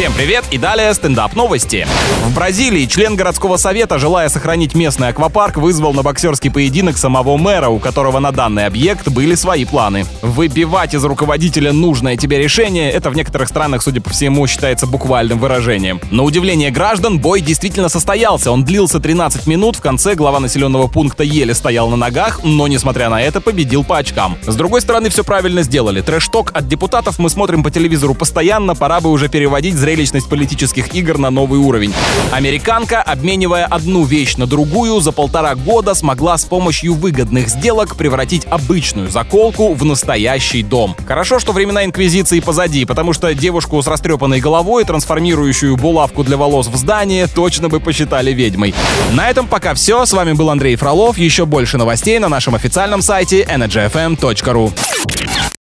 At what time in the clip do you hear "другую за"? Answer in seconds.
34.46-35.10